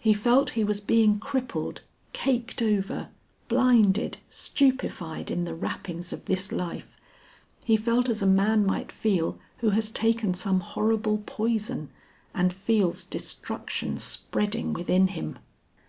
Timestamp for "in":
5.28-5.44